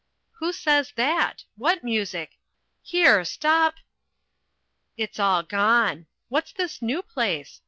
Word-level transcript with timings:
Who 0.39 0.51
says 0.51 0.93
that? 0.95 1.43
What 1.57 1.83
music? 1.83 2.39
Here, 2.81 3.23
stop 3.23 3.75
It's 4.97 5.19
all 5.19 5.43
gone. 5.43 6.07
What's 6.27 6.51
this 6.53 6.81
new 6.81 7.03
place? 7.03 7.59